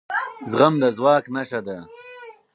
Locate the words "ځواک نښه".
0.97-1.59